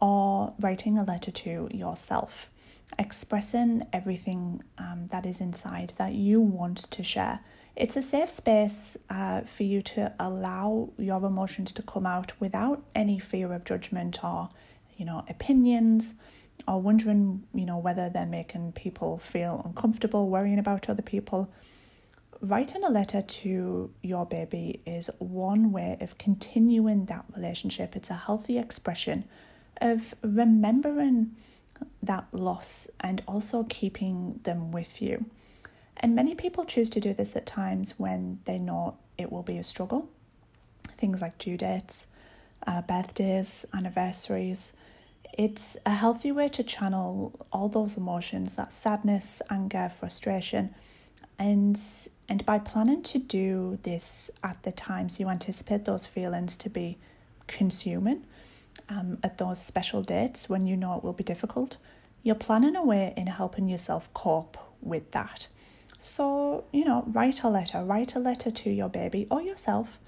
or 0.00 0.52
writing 0.60 0.98
a 0.98 1.04
letter 1.04 1.30
to 1.30 1.68
yourself, 1.72 2.50
expressing 2.98 3.86
everything 3.92 4.62
um, 4.78 5.06
that 5.12 5.24
is 5.26 5.40
inside 5.40 5.92
that 5.96 6.12
you 6.12 6.40
want 6.40 6.78
to 6.78 7.02
share. 7.04 7.40
It's 7.76 7.96
a 7.96 8.02
safe 8.02 8.30
space 8.30 8.98
uh, 9.08 9.42
for 9.42 9.62
you 9.62 9.80
to 9.82 10.12
allow 10.18 10.90
your 10.98 11.24
emotions 11.24 11.72
to 11.72 11.82
come 11.82 12.04
out 12.04 12.32
without 12.38 12.82
any 12.94 13.18
fear 13.18 13.52
of 13.52 13.64
judgment 13.64 14.22
or, 14.22 14.50
you 14.96 15.06
know, 15.06 15.24
opinions 15.28 16.14
or 16.68 16.80
wondering, 16.80 17.44
you 17.54 17.64
know, 17.64 17.78
whether 17.78 18.10
they're 18.10 18.26
making 18.26 18.72
people 18.72 19.18
feel 19.18 19.62
uncomfortable, 19.64 20.28
worrying 20.28 20.58
about 20.58 20.90
other 20.90 21.02
people 21.02 21.50
writing 22.42 22.82
a 22.82 22.90
letter 22.90 23.22
to 23.22 23.90
your 24.02 24.26
baby 24.26 24.82
is 24.84 25.08
one 25.18 25.70
way 25.70 25.96
of 26.00 26.18
continuing 26.18 27.06
that 27.06 27.24
relationship. 27.36 27.94
It's 27.94 28.10
a 28.10 28.14
healthy 28.14 28.58
expression 28.58 29.24
of 29.80 30.14
remembering 30.22 31.36
that 32.02 32.26
loss 32.32 32.88
and 33.00 33.22
also 33.28 33.64
keeping 33.68 34.40
them 34.42 34.72
with 34.72 35.00
you. 35.00 35.26
And 35.96 36.16
many 36.16 36.34
people 36.34 36.64
choose 36.64 36.90
to 36.90 37.00
do 37.00 37.14
this 37.14 37.36
at 37.36 37.46
times 37.46 37.94
when 37.96 38.40
they 38.44 38.58
know 38.58 38.96
it 39.16 39.30
will 39.30 39.44
be 39.44 39.56
a 39.56 39.64
struggle. 39.64 40.08
Things 40.98 41.22
like 41.22 41.38
due 41.38 41.56
dates, 41.56 42.06
uh, 42.66 42.82
birthdays, 42.82 43.64
anniversaries. 43.72 44.72
It's 45.32 45.76
a 45.86 45.94
healthy 45.94 46.32
way 46.32 46.48
to 46.50 46.64
channel 46.64 47.46
all 47.52 47.68
those 47.68 47.96
emotions 47.96 48.56
that 48.56 48.72
sadness, 48.72 49.40
anger, 49.48 49.88
frustration 49.88 50.74
and 51.42 51.80
and 52.28 52.46
by 52.46 52.58
planning 52.58 53.02
to 53.02 53.18
do 53.18 53.78
this 53.82 54.30
at 54.44 54.62
the 54.62 54.70
times 54.70 55.18
you 55.18 55.28
anticipate 55.28 55.84
those 55.84 56.06
feelings 56.06 56.56
to 56.56 56.70
be 56.70 56.96
consuming 57.48 58.24
um, 58.88 59.18
at 59.24 59.38
those 59.38 59.60
special 59.60 60.02
dates 60.02 60.48
when 60.48 60.66
you 60.66 60.76
know 60.76 60.96
it 60.96 61.04
will 61.04 61.12
be 61.12 61.24
difficult, 61.24 61.76
you're 62.22 62.36
planning 62.36 62.76
a 62.76 62.84
way 62.84 63.12
in 63.16 63.26
helping 63.26 63.68
yourself 63.68 64.12
cope 64.14 64.56
with 64.80 65.10
that. 65.10 65.48
So, 65.98 66.64
you 66.72 66.84
know, 66.84 67.04
write 67.06 67.42
a 67.42 67.48
letter, 67.48 67.84
write 67.84 68.14
a 68.14 68.20
letter 68.20 68.50
to 68.50 68.70
your 68.70 68.88
baby 68.88 69.26
or 69.30 69.42
yourself 69.42 69.98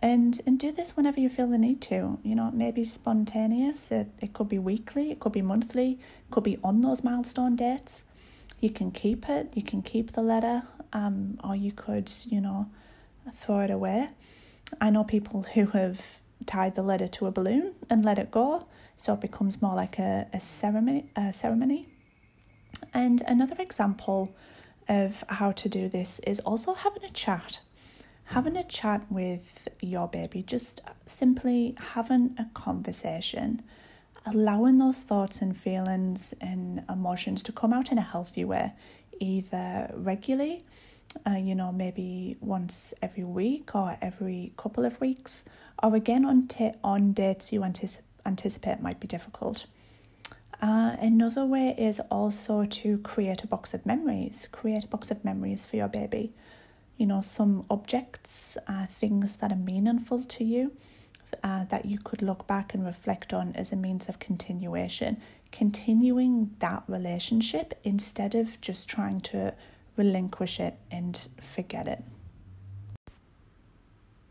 and 0.00 0.40
and 0.46 0.58
do 0.58 0.72
this 0.72 0.96
whenever 0.96 1.20
you 1.20 1.28
feel 1.28 1.46
the 1.46 1.58
need 1.58 1.80
to. 1.82 2.18
You 2.24 2.34
know, 2.34 2.50
maybe 2.52 2.82
spontaneous. 2.82 3.90
It, 3.92 4.08
it 4.20 4.32
could 4.32 4.48
be 4.48 4.58
weekly, 4.58 5.12
it 5.12 5.20
could 5.20 5.32
be 5.32 5.42
monthly, 5.42 5.92
it 5.92 6.30
could 6.32 6.44
be 6.44 6.58
on 6.64 6.80
those 6.80 7.04
milestone 7.04 7.54
dates 7.54 8.04
you 8.62 8.70
can 8.70 8.92
keep 8.92 9.28
it, 9.28 9.50
you 9.54 9.62
can 9.62 9.82
keep 9.82 10.12
the 10.12 10.22
letter, 10.22 10.62
um, 10.92 11.38
or 11.42 11.56
you 11.56 11.72
could, 11.72 12.10
you 12.26 12.40
know, 12.40 12.70
throw 13.34 13.60
it 13.60 13.70
away. 13.70 14.08
I 14.80 14.88
know 14.88 15.04
people 15.04 15.42
who 15.54 15.66
have 15.66 16.20
tied 16.46 16.76
the 16.76 16.82
letter 16.82 17.08
to 17.08 17.26
a 17.26 17.32
balloon 17.32 17.74
and 17.90 18.04
let 18.04 18.18
it 18.18 18.30
go, 18.30 18.66
so 18.96 19.14
it 19.14 19.20
becomes 19.20 19.60
more 19.60 19.74
like 19.74 19.98
a, 19.98 20.28
a 20.32 20.38
ceremony. 20.40 21.10
A 21.16 21.32
ceremony. 21.32 21.88
And 22.94 23.20
another 23.26 23.56
example 23.58 24.34
of 24.88 25.24
how 25.28 25.52
to 25.52 25.68
do 25.68 25.88
this 25.88 26.20
is 26.20 26.38
also 26.40 26.74
having 26.74 27.04
a 27.04 27.10
chat. 27.10 27.60
Having 28.26 28.56
a 28.56 28.64
chat 28.64 29.04
with 29.10 29.68
your 29.80 30.06
baby, 30.06 30.42
just 30.42 30.82
simply 31.04 31.74
having 31.94 32.36
a 32.38 32.46
conversation 32.54 33.62
allowing 34.26 34.78
those 34.78 35.00
thoughts 35.02 35.42
and 35.42 35.56
feelings 35.56 36.34
and 36.40 36.82
emotions 36.88 37.42
to 37.44 37.52
come 37.52 37.72
out 37.72 37.90
in 37.90 37.98
a 37.98 38.02
healthy 38.02 38.44
way, 38.44 38.72
either 39.20 39.90
regularly, 39.94 40.62
uh, 41.26 41.32
you 41.32 41.54
know, 41.54 41.72
maybe 41.72 42.36
once 42.40 42.94
every 43.02 43.24
week 43.24 43.74
or 43.74 43.96
every 44.00 44.52
couple 44.56 44.84
of 44.84 45.00
weeks, 45.00 45.44
or 45.82 45.94
again 45.94 46.24
on, 46.24 46.46
t- 46.46 46.72
on 46.82 47.12
dates 47.12 47.52
you 47.52 47.60
anticip- 47.60 48.00
anticipate 48.24 48.80
might 48.80 49.00
be 49.00 49.06
difficult. 49.06 49.66
Uh, 50.60 50.96
another 51.00 51.44
way 51.44 51.74
is 51.76 52.00
also 52.08 52.64
to 52.64 52.98
create 52.98 53.42
a 53.42 53.48
box 53.48 53.74
of 53.74 53.84
memories. 53.84 54.48
Create 54.52 54.84
a 54.84 54.88
box 54.88 55.10
of 55.10 55.24
memories 55.24 55.66
for 55.66 55.76
your 55.76 55.88
baby. 55.88 56.32
You 56.96 57.06
know, 57.06 57.20
some 57.20 57.66
objects, 57.68 58.56
uh, 58.68 58.86
things 58.86 59.38
that 59.38 59.50
are 59.50 59.56
meaningful 59.56 60.22
to 60.22 60.44
you 60.44 60.70
uh, 61.42 61.64
that 61.66 61.86
you 61.86 61.98
could 61.98 62.22
look 62.22 62.46
back 62.46 62.74
and 62.74 62.84
reflect 62.84 63.32
on 63.32 63.52
as 63.54 63.72
a 63.72 63.76
means 63.76 64.08
of 64.08 64.18
continuation, 64.18 65.20
continuing 65.50 66.54
that 66.58 66.82
relationship 66.86 67.78
instead 67.84 68.34
of 68.34 68.60
just 68.60 68.88
trying 68.88 69.20
to 69.20 69.54
relinquish 69.96 70.58
it 70.58 70.78
and 70.90 71.28
forget 71.40 71.86
it. 71.88 72.02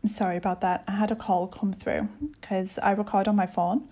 I'm 0.02 0.08
sorry 0.08 0.36
about 0.36 0.60
that. 0.62 0.82
I 0.88 0.92
had 0.92 1.12
a 1.12 1.16
call 1.16 1.46
come 1.46 1.72
through 1.72 2.08
because 2.40 2.78
I 2.78 2.90
record 2.90 3.28
on 3.28 3.36
my 3.36 3.46
phone 3.46 3.88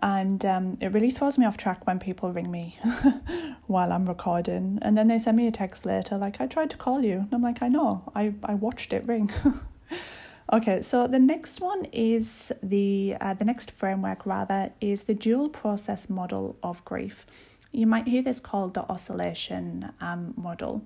and 0.00 0.44
um, 0.44 0.78
it 0.80 0.88
really 0.92 1.10
throws 1.10 1.36
me 1.36 1.44
off 1.44 1.56
track 1.56 1.86
when 1.86 1.98
people 1.98 2.32
ring 2.32 2.50
me 2.50 2.78
while 3.66 3.92
I'm 3.92 4.06
recording 4.06 4.78
and 4.80 4.96
then 4.96 5.08
they 5.08 5.18
send 5.18 5.36
me 5.36 5.46
a 5.46 5.50
text 5.50 5.84
later 5.84 6.16
like 6.16 6.40
I 6.40 6.46
tried 6.46 6.70
to 6.70 6.76
call 6.76 7.04
you 7.04 7.18
and 7.18 7.28
I'm 7.32 7.42
like 7.42 7.62
I 7.62 7.68
know 7.68 8.10
I, 8.14 8.34
I 8.42 8.54
watched 8.54 8.92
it 8.92 9.06
ring 9.06 9.30
Okay, 10.52 10.82
so 10.82 11.06
the 11.06 11.18
next 11.18 11.62
one 11.62 11.86
is 11.92 12.52
the 12.62 13.16
uh, 13.22 13.32
the 13.32 13.44
next 13.44 13.70
framework 13.70 14.26
rather 14.26 14.70
is 14.82 15.04
the 15.04 15.14
dual 15.14 15.48
process 15.48 16.10
model 16.10 16.56
of 16.62 16.84
grief. 16.84 17.24
You 17.72 17.86
might 17.86 18.06
hear 18.06 18.20
this 18.20 18.38
called 18.38 18.74
the 18.74 18.82
oscillation 18.82 19.92
um, 20.02 20.34
model. 20.36 20.82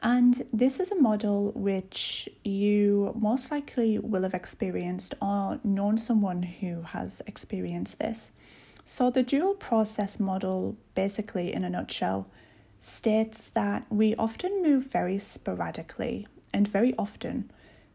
And 0.00 0.46
this 0.52 0.78
is 0.78 0.92
a 0.92 0.94
model 0.94 1.50
which 1.56 2.28
you 2.44 3.12
most 3.18 3.50
likely 3.50 3.98
will 3.98 4.22
have 4.22 4.32
experienced 4.32 5.12
or 5.20 5.58
known 5.64 5.98
someone 5.98 6.44
who 6.44 6.82
has 6.82 7.20
experienced 7.26 7.98
this. 7.98 8.30
So, 8.84 9.10
the 9.10 9.24
dual 9.24 9.54
process 9.54 10.20
model, 10.20 10.76
basically, 10.94 11.52
in 11.52 11.64
a 11.64 11.70
nutshell, 11.70 12.28
states 12.78 13.48
that 13.50 13.86
we 13.90 14.14
often 14.14 14.62
move 14.62 14.84
very 14.84 15.18
sporadically 15.18 16.28
and 16.52 16.68
very 16.68 16.94
often 16.96 17.50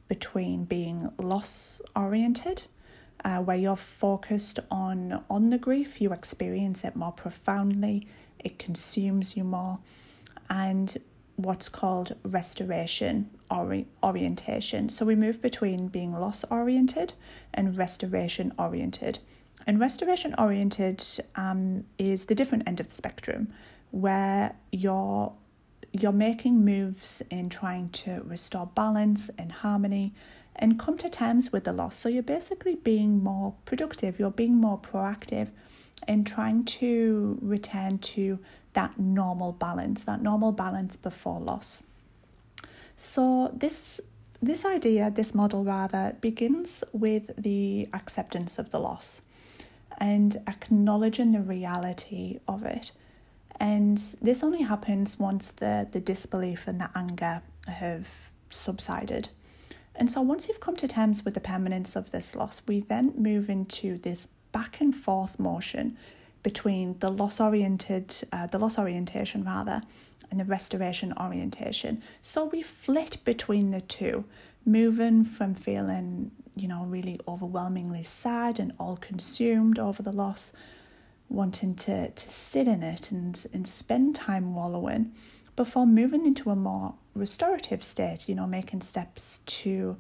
between 0.08 0.66
being 0.66 1.12
loss 1.18 1.82
oriented, 1.96 2.64
uh, 3.24 3.40
where 3.40 3.58
you're 3.58 3.76
focused 3.76 4.60
on 4.70 5.24
on 5.30 5.50
the 5.50 5.58
grief, 5.58 6.02
you 6.02 6.12
experience 6.14 6.84
it 6.84 6.96
more 6.96 7.12
profoundly, 7.12 8.08
it 8.40 8.60
consumes 8.60 9.38
you 9.38 9.44
more, 9.44 9.80
and 10.50 10.98
what's 11.36 11.70
called 11.70 12.16
restoration 12.24 13.30
ori- 13.50 13.88
orientation. 14.04 14.90
So 14.90 15.06
we 15.06 15.16
move 15.16 15.42
between 15.42 15.88
being 15.88 16.14
loss 16.14 16.44
oriented 16.46 17.14
and 17.54 17.78
restoration 17.78 18.54
oriented. 18.58 19.20
And 19.66 19.80
restoration 19.80 20.36
oriented 20.38 21.06
um, 21.36 21.86
is 21.98 22.26
the 22.26 22.36
different 22.36 22.68
end 22.68 22.80
of 22.80 22.90
the 22.90 22.96
spectrum, 22.96 23.54
where 23.92 24.56
you're 24.72 25.32
you're 25.94 26.12
making 26.12 26.66
moves 26.66 27.22
in 27.30 27.50
trying 27.50 27.90
to 27.90 28.22
restore 28.26 28.66
balance 28.66 29.30
and 29.38 29.52
harmony 29.52 30.14
and 30.56 30.80
come 30.80 30.98
to 30.98 31.10
terms 31.10 31.52
with 31.52 31.64
the 31.64 31.74
loss. 31.74 31.96
So 31.96 32.10
you're 32.10 32.24
basically 32.24 32.76
being 32.76 33.24
more 33.24 33.54
productive, 33.66 34.20
you're 34.20 34.32
being 34.32 34.56
more 34.56 34.80
proactive 34.80 35.50
in 36.08 36.24
trying 36.26 36.66
to 36.66 37.38
return 37.42 38.00
to 38.00 38.40
that 38.74 39.00
normal 39.00 39.52
balance, 39.52 40.04
that 40.04 40.22
normal 40.22 40.52
balance 40.52 40.96
before 40.96 41.40
loss. 41.40 41.84
So 42.98 43.52
this 43.54 44.02
this 44.42 44.66
idea, 44.66 45.10
this 45.10 45.34
model 45.34 45.64
rather, 45.64 46.18
begins 46.20 46.84
with 46.92 47.32
the 47.38 47.88
acceptance 47.94 48.60
of 48.60 48.72
the 48.72 48.80
loss 48.80 49.22
and 50.00 50.42
acknowledging 50.48 51.32
the 51.32 51.40
reality 51.40 52.40
of 52.46 52.64
it. 52.64 52.92
And 53.64 53.98
this 54.22 54.44
only 54.44 54.64
happens 54.64 55.18
once 55.18 55.52
the, 55.52 55.88
the 55.90 56.02
disbelief 56.02 56.68
and 56.68 56.82
the 56.82 56.90
anger 56.94 57.42
have 57.66 58.30
subsided. 58.50 59.30
And 59.96 60.12
so 60.12 60.20
once 60.20 60.50
you've 60.50 60.60
come 60.60 60.76
to 60.76 60.88
terms 60.88 61.24
with 61.24 61.34
the 61.34 61.40
permanence 61.40 61.96
of 61.96 62.12
this 62.12 62.36
loss, 62.36 62.62
we 62.68 62.82
then 62.82 63.14
move 63.16 63.50
into 63.50 63.98
this 63.98 64.28
back 64.52 64.82
and 64.82 64.94
forth 64.94 65.40
motion 65.40 65.98
between 66.44 67.00
the 67.00 67.10
loss 67.10 67.40
oriented, 67.40 68.14
uh, 68.34 68.48
the 68.48 68.60
loss 68.60 68.78
orientation 68.78 69.46
rather, 69.46 69.82
and 70.30 70.42
the 70.42 70.44
restoration 70.44 71.14
orientation. 71.18 72.04
So 72.20 72.44
we 72.44 72.64
flit 72.64 73.24
between 73.24 73.72
the 73.72 73.80
two, 73.80 74.26
moving 74.66 75.24
from 75.24 75.54
feeling, 75.54 76.32
you 76.54 76.68
know, 76.68 76.84
really 76.84 77.18
overwhelmingly 77.30 78.04
sad 78.04 78.60
and 78.60 78.74
all 78.78 78.98
consumed 78.98 79.80
over 79.80 80.04
the 80.04 80.12
loss, 80.12 80.52
wanting 81.34 81.76
to, 81.76 82.12
to 82.12 82.30
sit 82.30 82.68
in 82.68 82.84
it 82.84 83.12
and, 83.12 83.46
and 83.54 83.68
spend 83.68 84.16
time 84.16 84.54
wallowing 84.56 85.12
before 85.56 85.86
moving 85.86 86.26
into 86.26 86.50
a 86.50 86.56
more 86.56 86.96
restorative 87.16 87.84
state, 87.84 88.28
you 88.28 88.36
know, 88.36 88.48
making 88.48 88.82
steps 88.82 89.40
to 89.46 89.98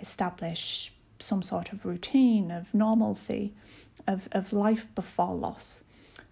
establish 0.00 0.92
some 1.18 1.42
sort 1.42 1.72
of 1.72 1.84
routine, 1.84 2.50
of 2.50 2.72
normalcy, 2.74 3.52
of, 4.06 4.28
of 4.32 4.52
life 4.52 4.86
before 4.94 5.34
loss. 5.34 5.84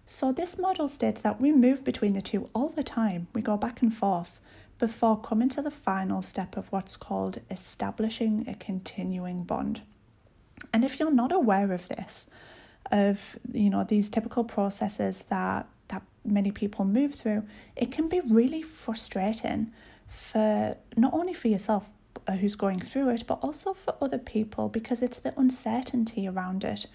So, 0.07 0.31
this 0.31 0.57
model 0.57 0.89
states 0.89 1.21
that 1.21 1.39
we 1.39 1.53
move 1.53 1.85
between 1.85 2.13
the 2.13 2.21
two 2.21 2.49
all 2.53 2.69
the 2.69 2.83
time, 2.83 3.27
we 3.33 3.41
go 3.41 3.55
back 3.55 3.81
and 3.81 3.93
forth 3.93 4.41
before 4.77 5.19
coming 5.19 5.47
to 5.47 5.61
the 5.61 5.71
final 5.71 6.21
step 6.21 6.57
of 6.57 6.69
what's 6.71 6.97
called 6.97 7.39
establishing 7.49 8.45
a 8.47 8.55
continuing 8.55 9.43
bond. 9.43 9.83
And 10.73 10.83
if 10.83 10.99
you're 10.99 11.11
not 11.11 11.31
aware 11.31 11.71
of 11.71 11.87
this, 11.87 12.25
of 12.91 13.37
you 13.53 13.69
know 13.69 13.83
these 13.83 14.09
typical 14.09 14.43
processes 14.43 15.23
that 15.29 15.67
that 15.89 16.03
many 16.25 16.51
people 16.51 16.85
move 16.85 17.15
through, 17.15 17.43
it 17.75 17.91
can 17.91 18.07
be 18.07 18.21
really 18.21 18.61
frustrating 18.61 19.71
for 20.07 20.75
not 20.97 21.13
only 21.13 21.33
for 21.33 21.47
yourself 21.47 21.91
uh, 22.27 22.33
who's 22.33 22.55
going 22.55 22.79
through 22.79 23.09
it, 23.09 23.23
but 23.27 23.39
also 23.41 23.73
for 23.73 23.95
other 24.01 24.17
people 24.17 24.69
because 24.69 25.01
it's 25.01 25.17
the 25.19 25.33
uncertainty 25.37 26.27
around 26.27 26.63
it. 26.63 26.85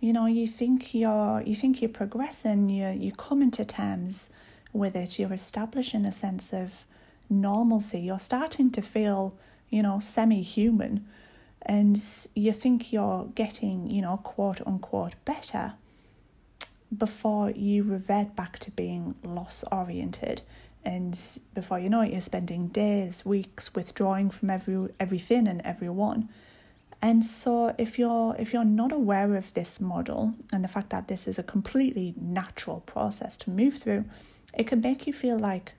You 0.00 0.12
know, 0.12 0.26
you 0.26 0.46
think 0.46 0.94
you're 0.94 1.42
you 1.46 1.54
think 1.54 1.80
you're 1.80 1.88
progressing, 1.88 2.68
you 2.68 2.88
you 2.88 3.12
come 3.12 3.42
into 3.42 3.64
terms 3.64 4.28
with 4.72 4.96
it, 4.96 5.18
you're 5.18 5.32
establishing 5.32 6.04
a 6.04 6.12
sense 6.12 6.52
of 6.52 6.84
normalcy, 7.28 8.00
you're 8.00 8.18
starting 8.18 8.70
to 8.72 8.82
feel, 8.82 9.34
you 9.70 9.82
know, 9.82 9.98
semi 9.98 10.42
human 10.42 11.06
and 11.64 12.00
you 12.34 12.52
think 12.52 12.92
you're 12.92 13.26
getting, 13.34 13.88
you 13.88 14.02
know, 14.02 14.16
quote 14.18 14.60
unquote 14.66 15.14
better 15.24 15.74
before 16.96 17.50
you 17.50 17.82
revert 17.82 18.36
back 18.36 18.58
to 18.58 18.70
being 18.70 19.14
loss 19.24 19.64
oriented 19.72 20.42
and 20.84 21.38
before 21.54 21.78
you 21.78 21.88
know 21.88 22.00
it 22.00 22.10
you're 22.12 22.20
spending 22.20 22.68
days 22.68 23.24
weeks 23.24 23.74
withdrawing 23.74 24.28
from 24.28 24.50
every 24.50 24.88
everything 24.98 25.46
and 25.46 25.60
everyone. 25.62 26.28
And 27.00 27.24
so 27.24 27.74
if 27.78 27.98
you're 27.98 28.36
if 28.38 28.52
you're 28.52 28.64
not 28.64 28.92
aware 28.92 29.34
of 29.36 29.54
this 29.54 29.80
model 29.80 30.34
and 30.52 30.62
the 30.62 30.68
fact 30.68 30.90
that 30.90 31.08
this 31.08 31.26
is 31.26 31.38
a 31.38 31.42
completely 31.42 32.14
natural 32.20 32.80
process 32.80 33.36
to 33.38 33.50
move 33.50 33.78
through 33.78 34.04
it 34.54 34.66
can 34.66 34.80
make 34.80 35.06
you 35.06 35.12
feel 35.12 35.38
like 35.38 35.72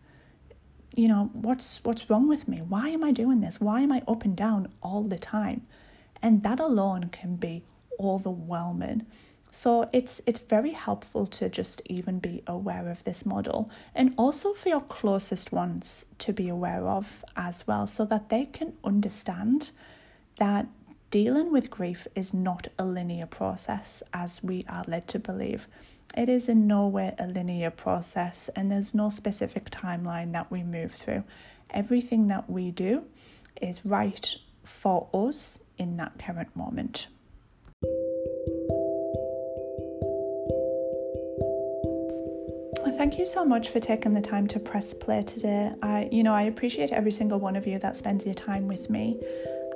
you 0.95 1.07
know 1.07 1.29
what's 1.33 1.83
what's 1.83 2.09
wrong 2.09 2.27
with 2.27 2.47
me? 2.47 2.61
Why 2.61 2.89
am 2.89 3.03
i 3.03 3.11
doing 3.11 3.41
this? 3.41 3.59
Why 3.59 3.81
am 3.81 3.91
i 3.91 4.01
up 4.07 4.23
and 4.23 4.35
down 4.35 4.69
all 4.81 5.03
the 5.03 5.17
time? 5.17 5.65
And 6.21 6.43
that 6.43 6.59
alone 6.59 7.09
can 7.09 7.35
be 7.35 7.63
overwhelming. 7.99 9.05
So 9.51 9.87
it's 9.93 10.21
it's 10.25 10.39
very 10.39 10.71
helpful 10.71 11.27
to 11.27 11.49
just 11.49 11.81
even 11.85 12.19
be 12.19 12.41
aware 12.47 12.89
of 12.89 13.03
this 13.03 13.25
model 13.25 13.69
and 13.93 14.13
also 14.17 14.53
for 14.53 14.69
your 14.69 14.81
closest 14.81 15.51
ones 15.51 16.05
to 16.19 16.33
be 16.33 16.49
aware 16.49 16.87
of 16.87 17.23
as 17.35 17.67
well 17.67 17.85
so 17.85 18.03
that 18.05 18.29
they 18.29 18.45
can 18.45 18.73
understand 18.83 19.69
that 20.37 20.67
dealing 21.11 21.51
with 21.51 21.69
grief 21.69 22.07
is 22.15 22.33
not 22.33 22.67
a 22.79 22.85
linear 22.85 23.27
process 23.27 24.01
as 24.11 24.43
we 24.43 24.65
are 24.67 24.83
led 24.87 25.07
to 25.09 25.19
believe. 25.19 25.67
It 26.15 26.29
is 26.29 26.47
in 26.47 26.67
no 26.67 26.87
way 26.87 27.15
a 27.17 27.25
linear 27.25 27.71
process 27.71 28.49
and 28.55 28.71
there's 28.71 28.93
no 28.93 29.09
specific 29.09 29.71
timeline 29.71 30.31
that 30.33 30.51
we 30.51 30.61
move 30.61 30.91
through. 30.91 31.23
Everything 31.71 32.27
that 32.27 32.49
we 32.49 32.69
do 32.69 33.05
is 33.59 33.83
right 33.83 34.35
for 34.63 35.07
us 35.13 35.59
in 35.77 35.97
that 35.97 36.19
current 36.19 36.55
moment. 36.55 37.07
thank 42.95 43.17
you 43.17 43.25
so 43.25 43.43
much 43.43 43.69
for 43.69 43.79
taking 43.79 44.13
the 44.13 44.21
time 44.21 44.47
to 44.47 44.59
press 44.59 44.93
play 44.93 45.21
today. 45.21 45.73
I, 45.81 46.07
you 46.11 46.23
know, 46.23 46.33
I 46.33 46.43
appreciate 46.43 46.91
every 46.91 47.11
single 47.11 47.39
one 47.39 47.55
of 47.55 47.67
you 47.67 47.77
that 47.79 47.95
spends 47.95 48.23
your 48.23 48.35
time 48.35 48.67
with 48.67 48.89
me. 48.89 49.19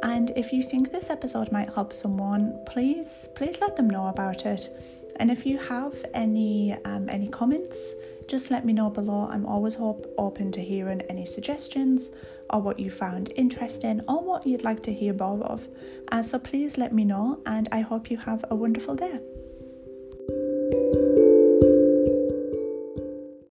And 0.01 0.31
if 0.35 0.53
you 0.53 0.63
think 0.63 0.91
this 0.91 1.09
episode 1.09 1.51
might 1.51 1.73
help 1.73 1.91
someone, 1.91 2.57
please, 2.65 3.27
please 3.35 3.57
let 3.59 3.75
them 3.75 3.89
know 3.89 4.07
about 4.07 4.45
it. 4.45 4.69
And 5.17 5.31
if 5.31 5.45
you 5.45 5.57
have 5.57 6.05
any 6.13 6.73
um, 6.85 7.09
any 7.09 7.27
comments, 7.27 7.95
just 8.27 8.51
let 8.51 8.65
me 8.65 8.73
know 8.73 8.89
below. 8.89 9.27
I'm 9.31 9.45
always 9.45 9.75
hope, 9.75 10.13
open 10.17 10.51
to 10.53 10.61
hearing 10.61 11.01
any 11.03 11.25
suggestions 11.25 12.09
or 12.49 12.61
what 12.61 12.79
you 12.79 12.89
found 12.89 13.31
interesting 13.35 14.01
or 14.07 14.23
what 14.23 14.45
you'd 14.45 14.63
like 14.63 14.83
to 14.83 14.93
hear 14.93 15.13
more 15.13 15.43
of. 15.43 15.67
Uh, 16.11 16.21
so 16.21 16.39
please 16.39 16.77
let 16.77 16.93
me 16.93 17.05
know, 17.05 17.39
and 17.45 17.67
I 17.71 17.81
hope 17.81 18.11
you 18.11 18.17
have 18.17 18.45
a 18.49 18.55
wonderful 18.55 18.95
day. 18.95 19.19